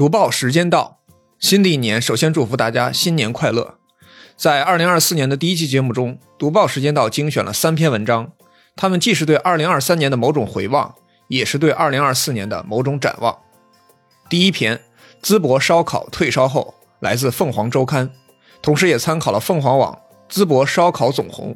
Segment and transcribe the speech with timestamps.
[0.00, 1.00] 读报时间到，
[1.38, 3.74] 新的一年，首先祝福大家新年快乐。
[4.34, 8.32] 在二零二四年的第一期节目中，读报时间到精选了三篇文章，
[8.74, 10.94] 他们既是对二零二三年的某种回望，
[11.28, 13.40] 也是对二零二四年的某种展望。
[14.30, 14.80] 第一篇，
[15.22, 18.10] 淄博烧烤退烧后，来自凤凰周刊，
[18.62, 19.98] 同时也参考了凤凰网
[20.34, 21.54] 《淄博烧烤总红》，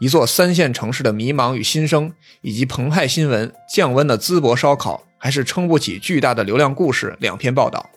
[0.00, 5.04] 一座三线城市的迷茫与新生，以及澎湃新闻降温的淄博烧烤。
[5.24, 7.16] 还是撑不起巨大的流量故事。
[7.18, 7.88] 两篇报道。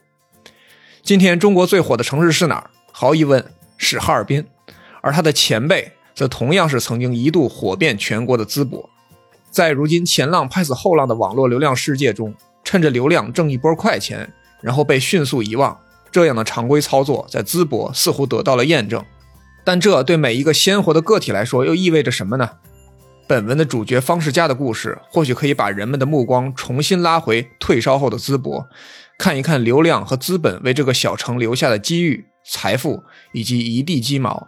[1.03, 2.69] 今天中国最火的城市是哪儿？
[2.93, 3.45] 毫无疑问
[3.75, 4.45] 是哈尔滨，
[5.01, 8.89] 而他的前辈则同样是曾经一度火遍全国的淄博。
[9.51, 14.31] 在如今前浪拍死后浪的网络流量世界中，趁着流量挣一波快钱，
[14.61, 15.77] 然后被迅速遗忘，
[16.09, 19.03] 这样的常规操作在淄博似乎得到了验证。
[19.65, 22.51] 但这对每一个鲜活的个体来说又意味着什么呢？
[23.27, 28.69] 本文的主角方世佳的故事，或许可以把人们的目光重新拉回退烧后的淄博，
[29.17, 34.47] 看一看流量和资本为这个小城留下的机遇、财富以及一地鸡毛。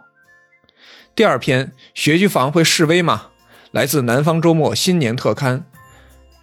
[1.14, 3.26] 第二篇，学区房会示威吗？
[3.70, 5.66] 来自南方周末新年特刊。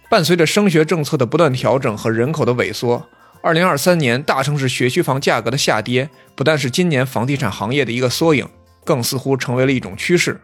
[0.08, 3.08] 伴随着升学政策的不断调整和人口的萎缩，
[3.42, 8.48] 二零二三年大城市学区房价格的下跌，不但是今年房地产行业的一个缩影，
[8.84, 10.40] 更似乎成为了一种趋势。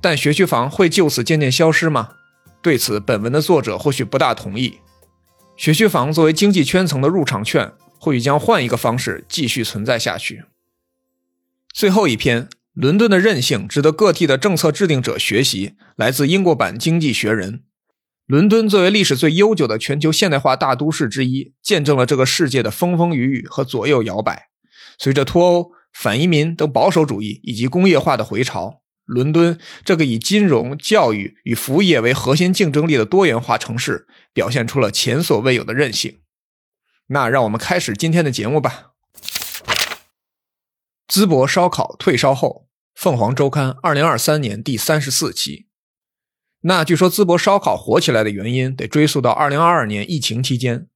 [0.00, 2.10] 但学区房会就此渐渐消失吗？
[2.62, 4.78] 对此，本文的作者或许不大同意。
[5.56, 10.44] 学区房作为经济圈层的入场券，或许将换一个方式继续存在下去。
[11.72, 15.74] 最后一篇，伦敦的韧性值得各地的政策制定者学习。
[15.96, 17.52] 来自英国版《经济学人》。
[18.26, 24.48] 伦敦作为历史最悠久的全球现代化大都市之一，见证了这个世界的风风雨雨和左右摇摆。
[24.98, 28.82] 随着脱欧、反移民等保守主义以及工业化的回潮。
[29.06, 36.18] 伦敦这个以金融、教育与服务业为核心竞争力的多元化城市，表现出了前所未有的韧性。
[37.08, 38.90] 那让我们开始今天的节目吧。
[41.08, 42.66] 淄博烧烤退烧后，
[42.96, 45.68] 凤凰周刊二零二三年第三十四期。
[46.62, 50.88] 那据说淄博烧烤火起来的原因，得追溯到二零二二年疫情期间。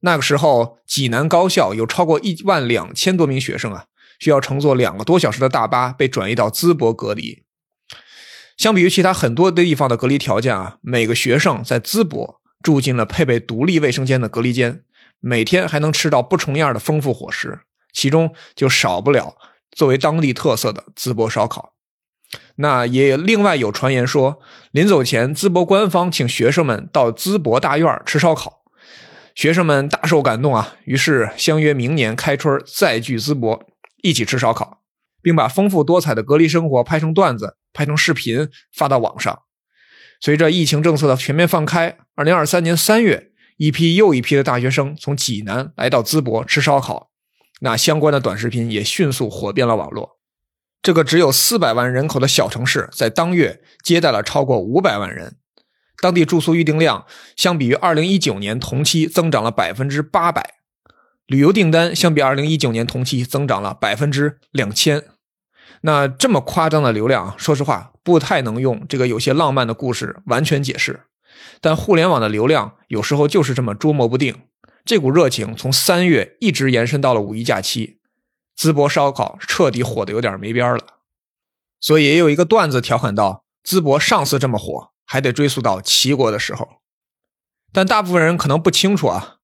[0.00, 3.84] 那个时候，济南高校有超过一万两千多名学生啊，
[4.18, 7.44] 需要乘坐两个多小时的大巴被转移到淄博隔离。
[8.60, 14.82] 相比于其他很多的地方的隔离条件啊，每个学生在淄博住进了配备独立卫生间的隔离间，
[15.18, 17.60] 每天还能吃到不重样的丰富伙食，
[17.94, 19.34] 其中就少不了
[19.70, 21.72] 作为当地特色的淄博烧烤。
[22.56, 24.38] 那也另外有传言说，
[24.72, 28.60] 临走前淄博官方请学生们到淄博大院吃烧烤，
[29.34, 33.64] 学生们大受感动啊，于是相约明年开春再聚淄博
[34.02, 34.82] 一起吃烧烤，
[35.22, 37.56] 并把丰富多彩的隔离生活拍成段子。
[37.72, 39.42] 拍成视频发到网上。
[40.20, 47.10] 随着疫情政策的全面放开，二零二三年三月，一批又一批的大学生从济南来到淄博吃烧烤，
[47.60, 50.18] 那相关的短视频也迅速火遍了网络。
[50.82, 55.36] 这个只有四百万人口的小城市，在当月接待了超过五百万人，
[56.02, 60.54] 当地住宿预订量相比于二零一九年同期增长了百分之八百，
[61.26, 65.04] 旅游订单相比二零一九年同期增长了百分之两千。
[65.82, 71.04] 那这么夸张的流量，说实话不太能用这个有些浪漫的故事完全解释。
[71.60, 74.42] 但互联网的流量有时候就是这么捉摸不定。
[74.84, 77.98] 这股热情从三月一直延伸到了五一假期，
[78.58, 80.80] 淄博烧烤彻底火的有点没边了。
[81.80, 86.80] 所以也有一个段子调侃道：淄博上次这么火，还得追溯到齐国的时候。
[87.72, 89.36] 但大部分人可能不清楚啊，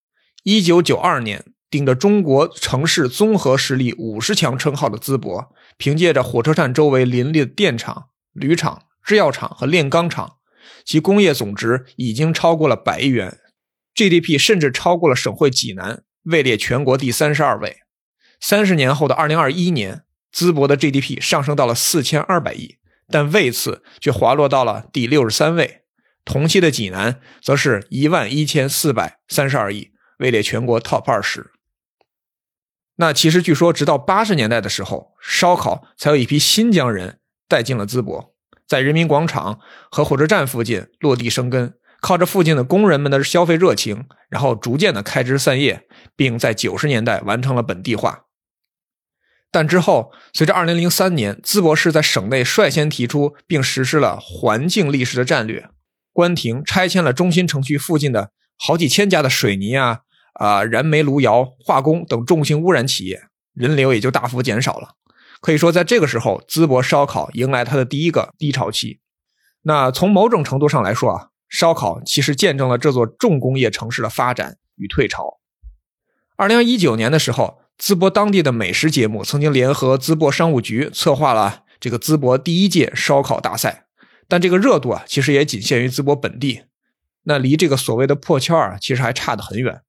[0.42, 1.44] 一九九二年。
[1.68, 10.36] 顶着中国城市综合实力五十强称号的淄博，凭借着火车站周围林立的电厂、铝厂、制药厂和炼钢厂，
[10.84, 13.38] 其工业总值已经超过了百亿元
[13.94, 17.78] ，GDP 甚至超过了省会济南，位列全国第三十二位。
[18.40, 20.02] 三十年后的二零二一年，
[20.32, 22.76] 淄博的 GDP 上升到了四千二百亿，
[23.08, 25.82] 但位次却滑落到了第六十三位。
[26.24, 31.50] 同期的济南则是一万一千四百三十二亿，位列全国 TOP 二十。
[32.98, 38.34] 那其实据说，直到八十年代的时候，烧烤才有一批新疆人带进了淄博，
[38.66, 39.60] 在人民广场
[39.90, 48.22] 和火车站附近落地生根，靠着附近的工人们的消费热情，然后逐渐的开枝散叶，并在九十年代完成了本地化。
[49.50, 55.68] 但之后，随着二零零三年淄博市在省内率先提出并实施了环境立市的战略，
[56.12, 60.00] 关停拆迁了中心城区附近的好几千家的水泥啊。
[60.38, 63.22] 啊，燃煤、炉窑、化工等重型污染企业，
[63.54, 64.94] 人流也就大幅减少了。
[65.40, 69.00] 可以说，在这个时候，淄博烧烤迎来它的第一个低潮期。
[69.62, 75.38] 那从某种程度上来说啊，烧烤其实见证了这座重工业城市的发展与退潮。
[76.36, 83.86] 二零一九年的时候，淄博当地的美食节目曾经联合淄博商务局策划了这个淄博第一届烧烤大赛，
[84.28, 86.62] 但这个热度啊，其实也仅限于淄博本地，
[87.24, 89.82] 那离这个所谓的破圈啊，其实还差得很远。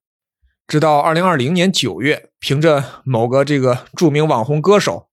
[0.68, 5.08] 直到二零二零年九月，凭着某个这个著名网红歌手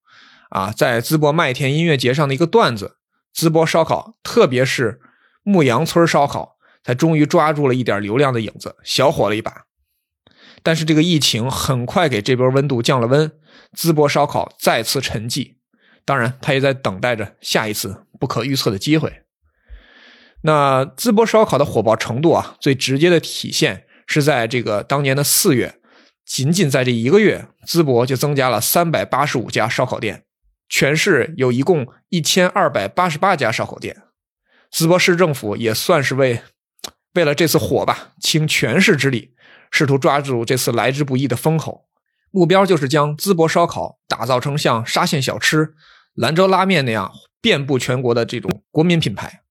[0.49, 2.97] 啊，在淄博麦田音乐节上的一个段子，
[3.33, 4.99] 淄博烧烤，特别是
[5.43, 9.63] 牧羊村烧烤，才终于抓住了一点流量的影子，小火了一把。
[10.61, 13.31] 但是这个疫情很快给这波温度降了温，
[13.77, 15.55] 淄博烧烤再次沉寂。
[16.03, 19.21] 当然，他也在等待着下一次不可预测的机会。
[20.41, 23.85] 那淄博烧烤的火爆程度啊，最直接的体现。
[24.05, 25.79] 是在这个当年的四月，
[26.25, 30.23] 仅仅在这一个月，淄博就增加了三百八十五家烧烤店，
[30.69, 34.03] 全市有一共一千二百八十八家烧烤店。
[34.71, 36.41] 淄博市政府也算是为
[37.13, 39.33] 为了这次火吧，倾全市之力，
[39.71, 41.85] 试图抓住这次来之不易的风口，
[42.31, 45.73] 目标就是将淄博烧烤打造成像沙县小吃、
[46.13, 49.43] 兰州拉面那样遍布全国的这种国民品牌。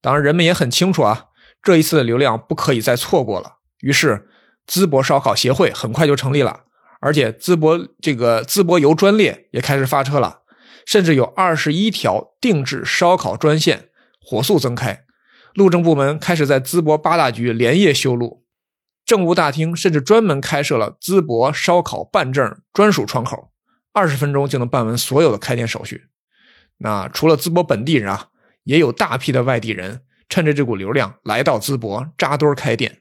[0.00, 1.26] 当然，人们也很清楚啊，
[1.60, 3.55] 这一次的流量不可以再错过了。
[3.80, 4.28] 于是，
[4.66, 6.64] 淄博烧烤协会很快就成立了，
[7.00, 10.40] 而且淄博这个淄博游专列也开始发车了，
[10.86, 13.90] 甚至有二十一条定制烧烤专线
[14.20, 15.04] 火速增开。
[15.54, 18.44] 路政部门开始在淄博八大局连夜修路，
[19.04, 23.52] 政务大厅甚至专门开设了淄博烧烤办证专属窗口，
[23.92, 26.08] 二十分钟就能办完所有的开店手续。
[26.78, 28.28] 那除了淄博本地人啊，
[28.64, 33.00] 也有大批的外地人趁着这股流量来到淄博扎堆开店。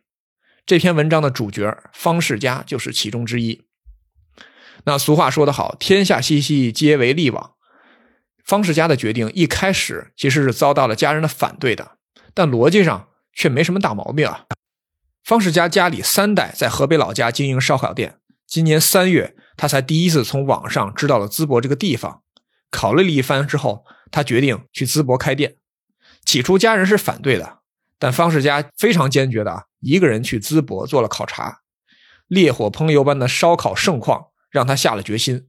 [0.65, 3.65] 这篇文章的主角方世家就是其中之一。
[4.85, 7.53] 那俗话说得好，“天下熙熙，皆为利往”。
[8.43, 11.97] 方世家的决定一开始其实是遭到了家人的反对的，
[12.33, 14.45] 但逻辑上却没什么大毛病啊。
[15.23, 22.23] 方世家家里三代在河北老家经营烧烤店，今年三月他才第一次从网上知道了淄博这个地方。
[22.71, 25.57] 考虑了一番之后，他决定去淄博开店。
[26.23, 27.59] 起初家人是反对的。
[27.97, 31.61] 但方世家非常坚决的啊，一个人去淄博做了考察，
[32.27, 35.47] 烈火烹油般的烧烤盛况让他下了决心，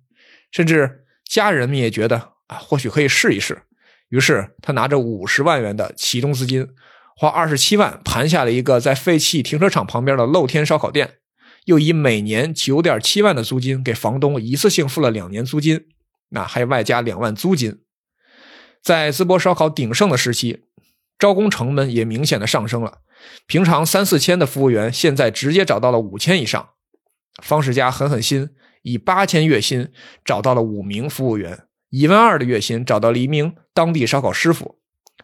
[0.53, 3.63] 甚至家人们也觉得啊，或许可以试一试。
[4.11, 6.69] 于是他拿着五十万元的启动资金，
[7.17, 11.15] 花二十七万盘下了一个在废弃停车场旁边的露天烧烤店，
[11.65, 15.87] 又以每年九点七万的租金给房东一次性付了两年租金，
[16.29, 17.81] 那还外加两万租金。
[18.81, 20.66] 在淄博烧烤鼎盛的时期。
[21.19, 22.99] 招工成本也明显的上升了，
[23.47, 26.71] 平常三四千的服务员，现在直接找到了五千以上。
[27.43, 28.51] 方世家狠狠心，
[28.83, 29.91] 以八千月薪
[30.25, 34.79] 找到了五名服务员，一万二的月薪找到了一名当地烧烤师傅。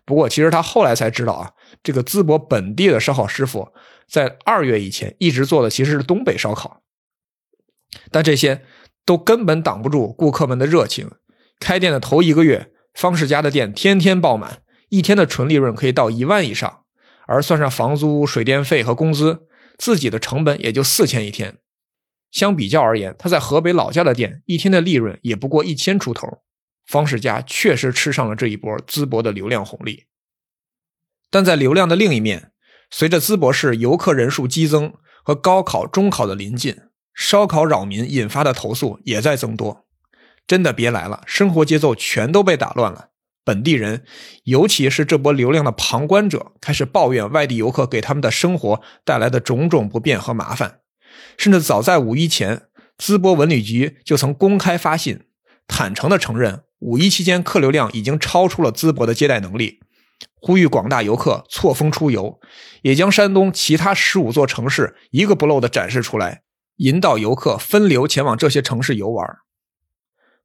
[0.05, 1.53] 不过，其实他后来才知道啊，
[1.83, 3.69] 这个淄博本地的烧烤师傅
[4.09, 6.83] 在二月以前一直做的其实是东北烧烤，
[8.11, 8.62] 但这些
[9.05, 11.11] 都根本挡不住顾客们的热情。
[11.61, 14.62] 开店的头一个月，方世家的店天天爆满。
[14.93, 16.83] 一天的纯利润可以到一万以上，
[17.27, 19.47] 而算上房租、水电费和工资，
[19.79, 21.56] 自己的成本也就四千一天。
[22.31, 26.43] 相比较而言，他在河北老家的店一天的利润也不过一千出头。
[26.84, 30.05] 方世家确实吃上了这一波淄博的流量红利。
[31.31, 32.53] 但在流量的另一面，
[32.91, 34.93] 随着淄博市游客人数激增
[35.25, 36.77] 和高考、中考的临近，
[37.15, 39.87] 烧烤扰民引发的投诉也在增多。
[40.46, 43.08] 真的别来了，生活节奏全都被打乱了。
[43.44, 44.05] 本地人，
[44.44, 50.81] 尤其是这波流量的旁观者，开始抱怨外地游客给他们的生活带来的种种不便和麻烦。
[51.37, 52.63] 甚至早在五一前，
[52.96, 55.25] 淄博文旅局就曾公开发信，
[55.67, 59.81] 坦诚地承认五一期间客流量已经超出了淄博的接待能力，
[60.41, 62.39] 呼吁广大游客错峰出游，
[62.82, 66.43] 也将山东其他十五座城市一个不漏地展示出来，
[66.77, 69.27] 引导游客分流前往这些城市游玩。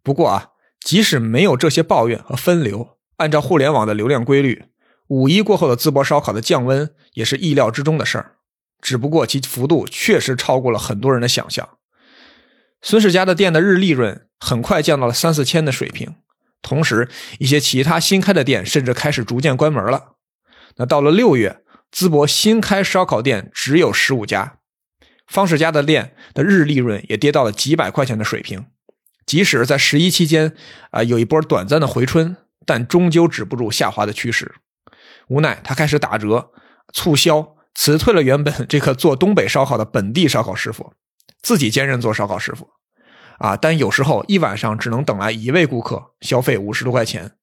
[0.02, 0.50] 不过啊。
[0.80, 4.66] 即使没有这些抱怨和分流，按照互联网的流量规律，
[5.08, 8.36] 五一过后的淄博烧烤的降温也是意料之中的事儿。
[8.82, 11.68] 只不过其幅度确实超过了很多人的想象。
[12.82, 16.16] 孙世家的店的日利润很快降到了三四千的水平，
[16.62, 20.14] 同时一些其他新开的店甚至开始逐渐关门了。
[20.76, 24.60] 那到了六月，淄博新开烧烤店只有十五家，
[25.26, 28.68] 方世家的店的日利润也跌到了几百块钱的水平。
[29.28, 30.56] 即使在十一期间，
[30.90, 34.56] 啊，有一波短暂的回春，但终究止不住下滑的趋势。
[35.28, 36.52] 无奈，他开始打折、
[36.94, 40.94] 促销，辞退了原本这个做东北烧烤的本地烧烤师傅，
[41.42, 42.70] 自己兼任做烧烤师傅。
[43.40, 47.34] 啊，但有时候一晚上只能等来一位顾客，消费五十多块钱。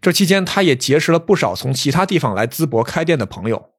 [0.00, 3.70] 这期间，他也结识了不少从其他地方来淄博开店的朋友，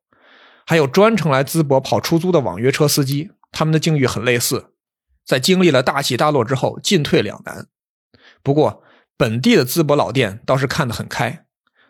[0.65, 3.31] 还有专程来淄博跑出租的网约车司机。
[3.51, 4.72] 他们的境遇很类似，
[5.25, 7.67] 在经历了大起大落之后进退两难。
[8.41, 8.83] 不过，
[9.15, 11.45] 本地的淄博老店倒是看得很开，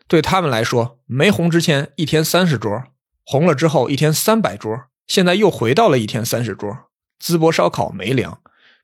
[0.07, 2.83] 对他们来说，没红之前一天三十桌，
[3.25, 6.91] 红了之后一天三百桌，现在又回到了一天三十桌。
[7.19, 8.41] 淄博烧烤没凉，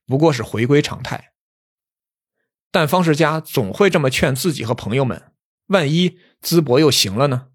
[0.07, 1.33] 不过是回归常态。
[2.71, 5.33] 但方世佳总会这么劝自己和朋友们：
[5.67, 7.47] 万一淄博又行了呢？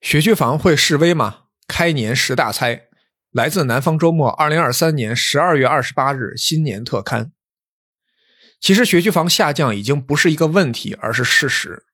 [0.00, 1.46] 学区房会示威吗？
[1.66, 2.85] 开年十大猜，
[3.36, 7.32] 来自南方周末二零二三年十二月二十八日新年特刊。
[8.58, 11.84] 其实学区房下降已经不是一个问题，而是事实。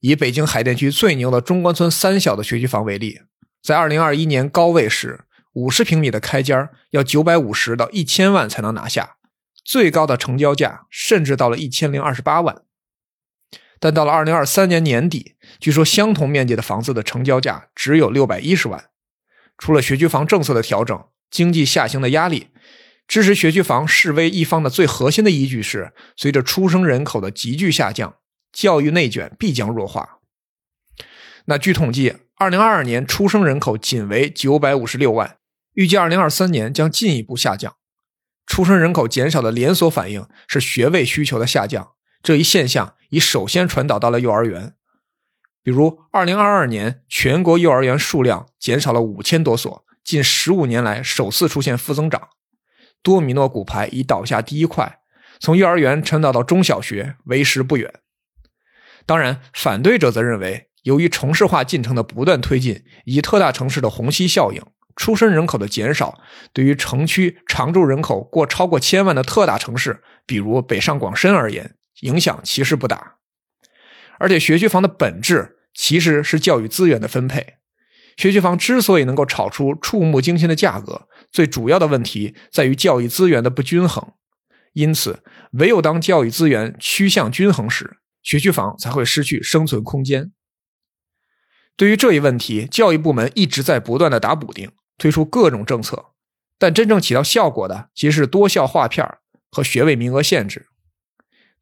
[0.00, 3.20] 以北京海淀区最牛的中关村三小的学区房为例，
[3.62, 5.20] 在二零二一年高位时，
[5.52, 9.14] 五十平米的开间要九百五十到一千万才能拿下。
[9.64, 12.62] 最高的成交价甚至到了一千零二十八万，
[13.78, 18.86] 但到了二零二三年年底，据说相同面积的房子的成交价只有六百一十万。
[19.58, 22.48] 除了学区房政策的调整、经济下行的压力，
[23.06, 28.16] 支持学区房示威一方的最核心的依据是，随着出生人口的急剧下降，
[28.52, 30.18] 教育内卷必将弱化。
[31.46, 35.36] 那据统计，二零二二年出生人口仅为九百五十六万，
[35.74, 37.76] 预计二零二三年将进一步下降。
[38.46, 41.92] 出生人口减少的连锁反应是学位需求的下降，
[42.22, 44.74] 这一现象已首先传导到了幼儿园。
[45.64, 52.28] 比如，2022年全国幼儿园数量减少了五千多所，近十五年来首次出现负增长。
[53.02, 55.00] 多米诺骨牌已倒下第一块，
[55.40, 57.92] 从幼儿园传导到中小学为时不远。
[59.06, 64.62] 当然，反对者则认为，由于城市化进程的不断推进，以特大城市的虹吸效应。
[64.96, 66.20] 出生人口的减少，
[66.52, 73.16] 对于城区常住人口过超过千万的特大城市，比如北上广深而言，影响其实不大。
[74.24, 77.56] 而且学区房的本质其实是教育资源的分配。
[78.16, 84.12] 学区房之所以能够炒出触目惊心的价格，最主要的问题在于教育资源的不均衡。
[84.72, 90.32] 因此，唯有当教育资源趋向均衡时，学区房才会失去生存空间。
[91.76, 94.70] 对于这一问题，教育部门一直在不断的打补丁。
[94.96, 96.06] 推出各种政策，
[96.58, 99.06] 但真正起到效果的其实是多校划片
[99.50, 100.68] 和学位名额限制。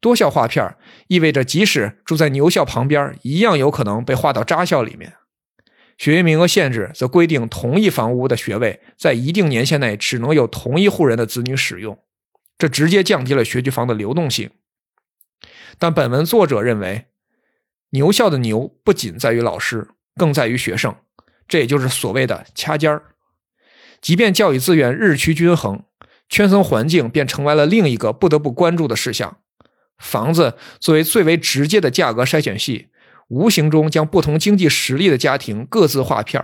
[0.03, 0.75] 多校划片
[1.07, 5.13] 意味着，即使住在牛校旁边，一样有可能被划到渣校里面。
[5.97, 11.97] 学位名额限制则规定，同一房屋的学位在一定年限内只能有同一户人的子女使用，
[12.57, 14.49] 这直接降低了学区房的流动性。
[15.79, 17.05] 但本文作者认为，
[17.91, 20.93] 牛校的牛不仅在于老师，更在于学生，
[21.47, 23.03] 这也就是所谓的掐尖儿。
[24.01, 25.85] 即便教育资源日趋均衡，
[26.27, 29.37] 圈层环境便成为了另一个不得不关注的事项。
[30.03, 32.89] 房子作为最为直接的价格筛选系，
[33.29, 36.43] 无形中将不同经济实力的家庭各自划片。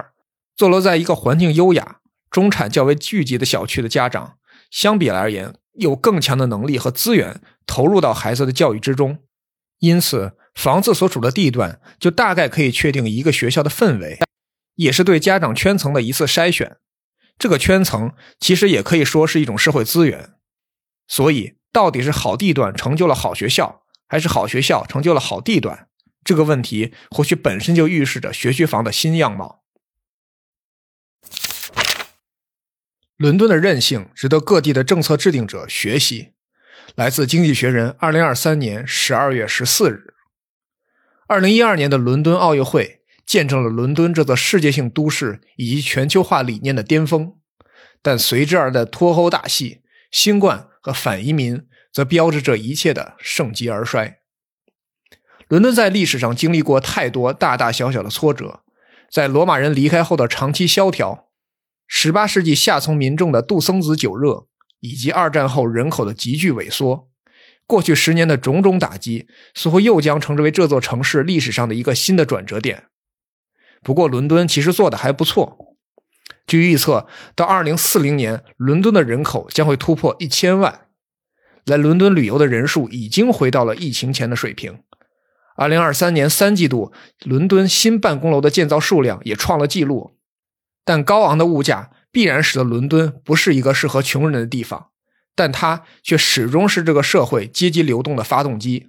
[0.55, 1.99] 坐落在一个环境优雅、
[2.31, 4.37] 中产较为聚集的小区的家长，
[4.71, 9.19] 相比而言有更强的能力和资源投入到孩子的教育之中。
[9.79, 14.19] 因此，房子所处的地段就大概可以确定一个学校的氛围，
[14.75, 16.77] 也是对家长圈层的一次筛选。
[17.37, 20.31] 这个圈层其实也可以说是一种社会资源，
[21.07, 25.87] 所以到底是好地段成就了好学校，还是好学校成就了好地段？
[26.23, 29.63] 这个问题或许本身就预示着学区房的新样貌。
[33.17, 36.33] 伦敦的韧性值得各地的政策制定者学习。
[36.95, 40.13] 来自《经济学人》二零二三年十二月十四日，
[41.27, 42.97] 二零一二年的伦敦奥运会。
[43.25, 47.35] 见证了伦敦这座世界性都市以及全球化理念的巅峰，
[48.01, 54.19] 但随之而来的脱欧大戏、新冠和反移民，则标志着一切的盛极而衰。
[55.47, 58.61] 伦敦在历史上经历过太多大大小小的挫折，
[59.11, 61.29] 在罗马人离开后的长期萧条
[61.91, 64.45] ，18世纪下层民众的杜松子酒热，
[64.79, 67.09] 以及二战后人口的急剧萎缩，
[67.65, 72.85] 过去十年的种种打击，似乎又将称之为这座城市历史上的一个新的转折点。
[73.81, 75.68] 不过，伦敦其实做的还不错。
[76.49, 80.87] 据预测，到2040年，伦敦的人口将会突破一千万。
[81.65, 84.79] 来伦敦旅游的人数已经回到了疫情前的水平。
[85.57, 86.91] 2023年三季度，
[87.23, 90.17] 伦敦新办公楼的建造数量也创了纪录。
[90.83, 94.87] 但高昂的物价必然使得伦敦不是一个适合穷人的地方，
[95.35, 98.87] 但它却始终是这个社会阶级流动的发动机。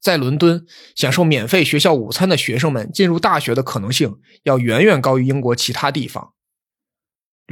[0.00, 0.64] 在伦敦
[0.94, 6.34] 享受免费学校午餐的学生们进入大学的可能性要远远高于英国其他地方。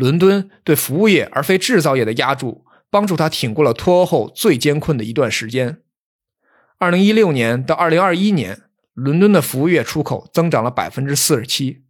[0.00, 5.82] 伦敦对服务业而非制造业的压注，帮助他挺过了脱欧后最艰困的一段时间。
[6.78, 8.62] 二零一六年到二零二一年，
[8.94, 11.82] 伦敦的服务业出口增长了百分之四十七，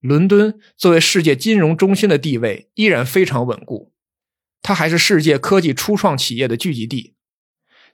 [0.00, 3.92] 伦敦作为世界金融中心的地位依然非常稳固，
[4.60, 7.14] 它还是世界科技初创企业的聚集地。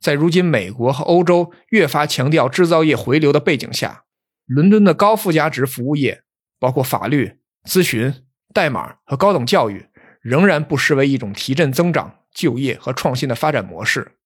[0.01, 4.05] 在如今美国和欧洲越发强调制造业回流的背景下，
[4.47, 6.23] 伦敦的高附加值服务业，
[6.59, 7.33] 包括法律、
[7.69, 8.15] 咨询、
[8.59, 9.87] 代码和高等教育，
[10.21, 14.17] 仍然不失为一种提振增长、就业和创新的发展模式。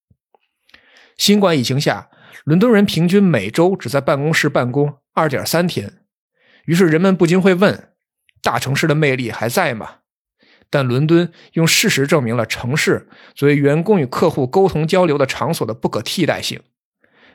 [1.19, 2.09] 新冠疫情下，
[2.45, 5.99] 伦敦人平均每周只在办公室办公二点三天。
[6.65, 7.91] 于是人们不禁会问：
[8.41, 9.97] 大城市的魅力还在吗？
[10.71, 16.59] 但伦敦用事实证明了城市作为员工与客户沟通交流的场所的不可替代性。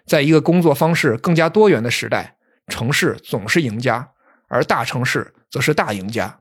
[0.07, 2.37] 在一个工作方式更加多元的时代，
[2.69, 4.13] 城市总是赢家，
[4.47, 6.39] 而大城市则是大赢家。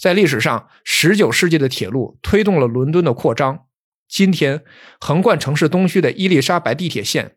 [0.00, 3.66] 在历史上，19世纪的铁路推动了伦敦的扩张。
[4.08, 4.62] 今天，
[4.98, 7.36] 横贯城市东区的伊丽莎白地铁线，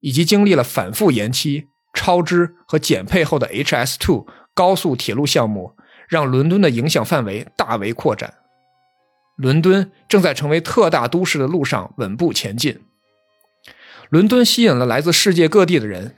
[0.00, 1.68] 以及经历了反复延期。
[1.94, 5.74] 超支和减配后的 HS2 高速铁路项目，
[6.08, 8.34] 让伦敦的影响范围大为扩展。
[9.36, 12.80] 伦敦正在成为特大都市的路上稳步前进。
[14.10, 16.16] 伦敦吸引了来自世界各地的人，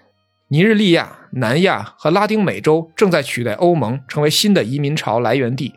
[0.49, 5.75] 尼日利亚、南亚和拉丁美洲正在取代欧盟成为新的移民潮来源地。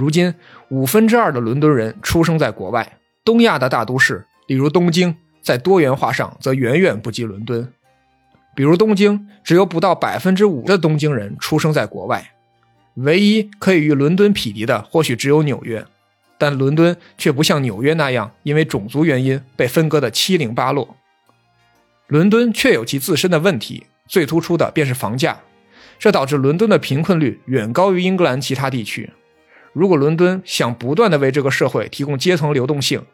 [0.00, 0.34] 如今，
[0.70, 2.96] 五分之二的伦敦人出生在国外。
[3.22, 7.70] 东亚的大都市，例如东京，在多元化上则远远不及伦敦。
[8.54, 12.32] 比如东京，只有不到百分之五的东京人出生在国外，
[12.94, 15.84] 唯一可以与伦敦匹敌的，或许只有纽约，
[16.38, 20.96] 但伦敦却不像纽约那样因为种族原因被分割的七零八落。
[22.06, 25.38] 伦敦确有其自身的问题，最突出的便是房价，
[25.98, 29.10] 这导致伦敦的贫困率远高于英格兰其他地区。
[29.72, 33.04] 如果伦敦想不断的为这个社会提供阶层流动性，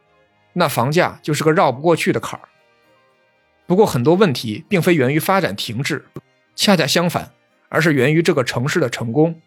[0.54, 2.48] 那房价就是个绕不过去的坎儿。
[3.66, 6.06] 不过，很多问题并非源于发展停滞，
[6.54, 7.32] 恰恰相反，
[7.68, 9.40] 而是源于这个城市的成功。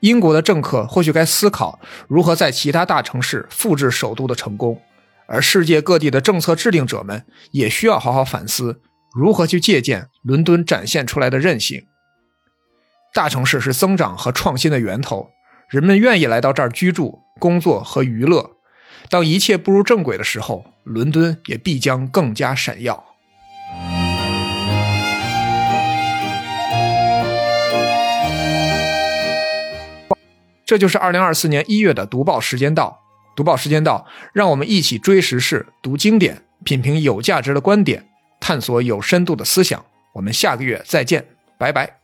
[0.00, 1.78] 英国的政客或许该思考
[2.08, 4.82] 如何在其他大城市复制首都的成功，
[5.26, 8.80] 而世界各地的政策制定者们也需要好好反思
[9.14, 11.86] 如何去借鉴伦敦展现出来的韧性。
[13.12, 15.30] 大城市是增长和创新的源头，
[15.70, 18.56] 人们愿意来到这儿居住、工作和娱乐。
[19.08, 23.04] 当一切步入正轨的时候，伦敦也必将更加闪耀。
[30.66, 32.98] 这就是二零二四年一月的读报时间到。
[33.36, 38.08] 读报时间到，让我们一起追时事、读经典、品评有价值的观点，
[38.40, 39.84] 探索有深度的思想。
[40.14, 41.24] 我们下个月再见，
[41.56, 41.99] 拜拜。